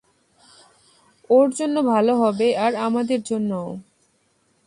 [1.29, 3.69] ওর জন্য ভালো হবে আর আমাদের জন্যও।